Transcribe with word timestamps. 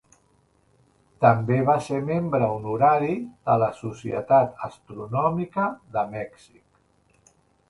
També 1.25 1.57
va 1.67 1.75
ser 1.87 1.99
membre 2.07 2.47
honorari 2.55 3.19
de 3.51 3.59
la 3.65 3.69
Societat 3.83 4.65
Astronòmica 4.71 5.69
de 5.99 6.09
Mèxic. 6.17 7.33